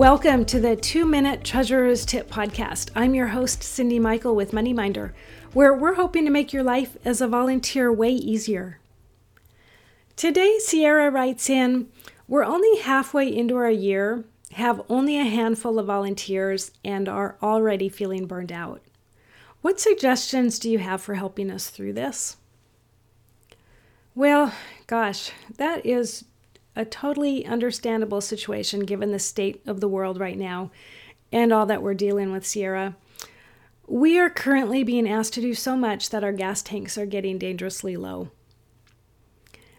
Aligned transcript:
Welcome 0.00 0.46
to 0.46 0.58
the 0.58 0.76
Two 0.76 1.04
Minute 1.04 1.44
Treasurer's 1.44 2.06
Tip 2.06 2.30
Podcast. 2.30 2.90
I'm 2.96 3.14
your 3.14 3.26
host, 3.26 3.60
Cyndi 3.60 4.00
Michael 4.00 4.34
with 4.34 4.52
MoneyMinder, 4.52 5.12
where 5.52 5.74
we're 5.74 5.92
hoping 5.92 6.24
to 6.24 6.30
make 6.30 6.54
your 6.54 6.62
life 6.62 6.96
as 7.04 7.20
a 7.20 7.28
volunteer 7.28 7.92
way 7.92 8.08
easier. 8.08 8.78
Today, 10.16 10.58
Sierra 10.58 11.10
writes 11.10 11.50
in 11.50 11.88
We're 12.26 12.46
only 12.46 12.80
halfway 12.80 13.28
into 13.28 13.56
our 13.56 13.70
year, 13.70 14.24
have 14.52 14.80
only 14.88 15.18
a 15.18 15.24
handful 15.24 15.78
of 15.78 15.84
volunteers, 15.84 16.70
and 16.82 17.06
are 17.06 17.36
already 17.42 17.90
feeling 17.90 18.24
burned 18.24 18.52
out. 18.52 18.80
What 19.60 19.80
suggestions 19.80 20.58
do 20.58 20.70
you 20.70 20.78
have 20.78 21.02
for 21.02 21.16
helping 21.16 21.50
us 21.50 21.68
through 21.68 21.92
this? 21.92 22.38
Well, 24.14 24.54
gosh, 24.86 25.32
that 25.58 25.84
is 25.84 26.24
a 26.80 26.84
totally 26.86 27.44
understandable 27.44 28.22
situation 28.22 28.80
given 28.80 29.12
the 29.12 29.18
state 29.18 29.62
of 29.66 29.80
the 29.80 29.88
world 29.88 30.18
right 30.18 30.38
now 30.38 30.70
and 31.30 31.52
all 31.52 31.66
that 31.66 31.82
we're 31.82 31.92
dealing 31.92 32.32
with, 32.32 32.46
Sierra. 32.46 32.96
We 33.86 34.18
are 34.18 34.30
currently 34.30 34.82
being 34.82 35.06
asked 35.06 35.34
to 35.34 35.42
do 35.42 35.52
so 35.52 35.76
much 35.76 36.08
that 36.08 36.24
our 36.24 36.32
gas 36.32 36.62
tanks 36.62 36.96
are 36.96 37.04
getting 37.04 37.38
dangerously 37.38 37.96
low. 37.96 38.30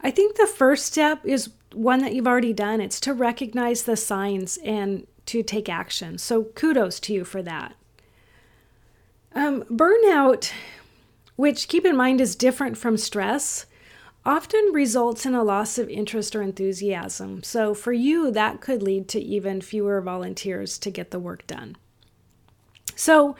I 0.00 0.12
think 0.12 0.36
the 0.36 0.46
first 0.46 0.86
step 0.86 1.24
is 1.24 1.50
one 1.72 2.00
that 2.00 2.14
you've 2.14 2.28
already 2.28 2.52
done 2.52 2.80
it's 2.80 3.00
to 3.00 3.12
recognize 3.12 3.82
the 3.82 3.96
signs 3.96 4.56
and 4.58 5.06
to 5.26 5.42
take 5.42 5.68
action. 5.68 6.18
So, 6.18 6.44
kudos 6.44 7.00
to 7.00 7.12
you 7.12 7.24
for 7.24 7.42
that. 7.42 7.74
Um, 9.34 9.62
burnout, 9.64 10.52
which 11.34 11.66
keep 11.66 11.84
in 11.84 11.96
mind 11.96 12.20
is 12.20 12.36
different 12.36 12.78
from 12.78 12.96
stress, 12.96 13.66
often 14.26 14.70
results 14.72 15.26
in 15.26 15.34
a 15.34 15.44
loss 15.44 15.76
of 15.78 15.88
interest 15.88 16.34
or 16.34 16.42
enthusiasm. 16.42 17.42
So, 17.42 17.74
for 17.74 17.92
you, 17.92 18.30
that 18.30 18.60
could 18.60 18.82
lead 18.82 19.08
to 19.08 19.20
even 19.20 19.60
fewer 19.60 20.00
volunteers 20.00 20.78
to 20.78 20.90
get 20.90 21.10
the 21.10 21.18
work 21.18 21.46
done. 21.46 21.76
So, 22.96 23.36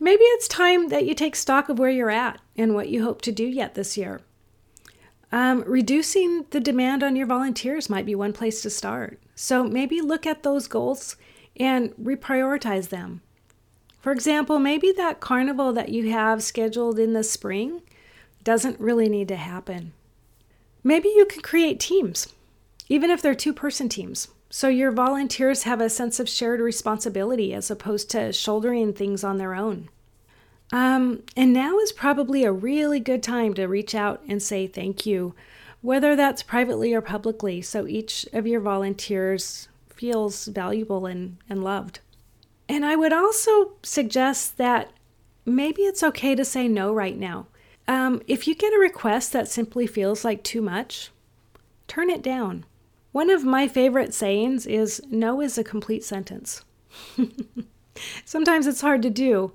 maybe 0.00 0.24
it's 0.24 0.48
time 0.48 0.88
that 0.88 1.06
you 1.06 1.14
take 1.14 1.36
stock 1.36 1.68
of 1.68 1.78
where 1.78 1.90
you're 1.90 2.10
at 2.10 2.40
and 2.56 2.74
what 2.74 2.88
you 2.88 3.04
hope 3.04 3.22
to 3.22 3.32
do 3.32 3.44
yet 3.44 3.74
this 3.74 3.96
year. 3.96 4.20
Um, 5.30 5.62
reducing 5.66 6.46
the 6.50 6.60
demand 6.60 7.02
on 7.02 7.16
your 7.16 7.26
volunteers 7.26 7.90
might 7.90 8.06
be 8.06 8.14
one 8.14 8.32
place 8.32 8.60
to 8.62 8.70
start. 8.70 9.20
So, 9.36 9.64
maybe 9.64 10.00
look 10.00 10.26
at 10.26 10.42
those 10.42 10.66
goals 10.66 11.16
and 11.56 11.94
reprioritize 11.96 12.88
them. 12.88 13.20
For 14.00 14.12
example, 14.12 14.58
maybe 14.58 14.92
that 14.92 15.20
carnival 15.20 15.72
that 15.72 15.88
you 15.88 16.10
have 16.10 16.42
scheduled 16.42 16.98
in 16.98 17.12
the 17.14 17.24
spring 17.24 17.82
doesn't 18.42 18.78
really 18.78 19.08
need 19.08 19.28
to 19.28 19.36
happen. 19.36 19.92
Maybe 20.84 21.08
you 21.08 21.24
can 21.24 21.40
create 21.40 21.80
teams, 21.80 22.28
even 22.88 23.10
if 23.10 23.22
they're 23.22 23.34
two 23.34 23.54
person 23.54 23.88
teams. 23.88 24.28
So 24.50 24.68
your 24.68 24.92
volunteers 24.92 25.64
have 25.64 25.80
a 25.80 25.90
sense 25.90 26.20
of 26.20 26.28
shared 26.28 26.60
responsibility 26.60 27.52
as 27.54 27.70
opposed 27.70 28.10
to 28.10 28.32
shouldering 28.32 28.92
things 28.92 29.24
on 29.24 29.38
their 29.38 29.54
own. 29.54 29.88
Um, 30.72 31.22
and 31.36 31.52
now 31.52 31.78
is 31.78 31.90
probably 31.90 32.44
a 32.44 32.52
really 32.52 33.00
good 33.00 33.22
time 33.22 33.54
to 33.54 33.66
reach 33.66 33.94
out 33.94 34.22
and 34.28 34.42
say 34.42 34.66
thank 34.66 35.06
you, 35.06 35.34
whether 35.80 36.14
that's 36.14 36.42
privately 36.42 36.94
or 36.94 37.00
publicly, 37.00 37.62
so 37.62 37.86
each 37.86 38.26
of 38.32 38.46
your 38.46 38.60
volunteers 38.60 39.68
feels 39.94 40.46
valuable 40.46 41.06
and, 41.06 41.38
and 41.48 41.64
loved. 41.64 42.00
And 42.68 42.84
I 42.84 42.96
would 42.96 43.12
also 43.12 43.72
suggest 43.82 44.56
that 44.58 44.92
maybe 45.44 45.82
it's 45.82 46.02
okay 46.02 46.34
to 46.34 46.44
say 46.44 46.68
no 46.68 46.92
right 46.92 47.18
now. 47.18 47.46
Um, 47.86 48.22
if 48.26 48.48
you 48.48 48.54
get 48.54 48.72
a 48.72 48.78
request 48.78 49.32
that 49.32 49.48
simply 49.48 49.86
feels 49.86 50.24
like 50.24 50.42
too 50.42 50.62
much, 50.62 51.10
turn 51.86 52.10
it 52.10 52.22
down. 52.22 52.64
One 53.12 53.30
of 53.30 53.44
my 53.44 53.68
favorite 53.68 54.14
sayings 54.14 54.66
is 54.66 55.02
no 55.10 55.40
is 55.40 55.58
a 55.58 55.64
complete 55.64 56.02
sentence. 56.04 56.64
Sometimes 58.24 58.66
it's 58.66 58.80
hard 58.80 59.02
to 59.02 59.10
do, 59.10 59.52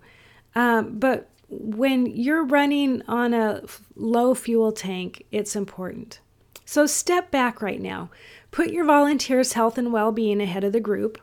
um, 0.56 0.97
but 0.97 1.29
when 1.50 2.06
you're 2.06 2.44
running 2.45 3.01
on 3.07 3.34
a 3.34 3.63
low 3.95 4.34
fuel 4.35 4.72
tank, 4.72 5.25
it's 5.31 5.56
important. 5.56 6.19
So 6.63 6.85
step 6.85 7.31
back 7.31 7.62
right 7.62 7.81
now. 7.81 8.12
Put 8.51 8.69
your 8.69 8.85
volunteers' 8.85 9.53
health 9.53 9.78
and 9.78 9.91
well 9.91 10.12
being 10.12 10.39
ahead 10.39 10.63
of 10.63 10.72
the 10.72 10.79
group, 10.79 11.19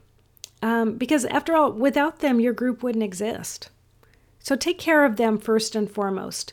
um, 0.60 0.96
because 0.96 1.24
after 1.26 1.54
all, 1.54 1.72
without 1.72 2.18
them, 2.18 2.40
your 2.40 2.52
group 2.52 2.82
wouldn't 2.82 3.04
exist. 3.04 3.70
So 4.40 4.56
take 4.56 4.78
care 4.78 5.04
of 5.04 5.16
them 5.16 5.38
first 5.38 5.74
and 5.74 5.90
foremost 5.90 6.52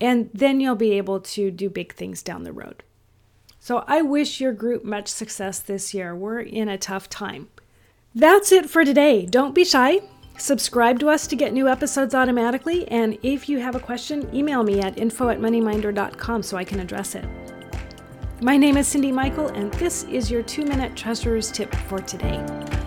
and 0.00 0.30
then 0.32 0.60
you'll 0.60 0.74
be 0.74 0.92
able 0.92 1.20
to 1.20 1.50
do 1.50 1.68
big 1.68 1.94
things 1.94 2.22
down 2.22 2.44
the 2.44 2.52
road. 2.52 2.82
So 3.58 3.84
I 3.86 4.00
wish 4.02 4.40
your 4.40 4.52
group 4.52 4.84
much 4.84 5.08
success 5.08 5.58
this 5.58 5.92
year. 5.92 6.16
We're 6.16 6.40
in 6.40 6.68
a 6.68 6.78
tough 6.78 7.10
time. 7.10 7.48
That's 8.14 8.50
it 8.52 8.68
for 8.70 8.84
today. 8.84 9.26
Don't 9.26 9.54
be 9.54 9.64
shy. 9.64 10.00
Subscribe 10.38 10.98
to 11.00 11.10
us 11.10 11.26
to 11.26 11.36
get 11.36 11.52
new 11.52 11.68
episodes 11.68 12.14
automatically. 12.14 12.88
And 12.88 13.18
if 13.22 13.48
you 13.48 13.58
have 13.58 13.74
a 13.74 13.80
question, 13.80 14.34
email 14.34 14.62
me 14.62 14.80
at 14.80 14.98
info 14.98 15.28
at 15.28 15.38
moneyminder.com 15.38 16.42
so 16.42 16.56
I 16.56 16.64
can 16.64 16.80
address 16.80 17.14
it. 17.14 17.26
My 18.40 18.56
name 18.56 18.78
is 18.78 18.88
Cyndi 18.88 19.12
Michael, 19.12 19.48
and 19.48 19.70
this 19.74 20.04
is 20.04 20.30
your 20.30 20.42
two 20.42 20.64
minute 20.64 20.96
treasurer's 20.96 21.52
tip 21.52 21.74
for 21.74 21.98
today. 21.98 22.79